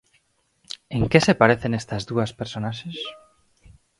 [0.97, 2.97] En que se parecen estas dúas personaxes?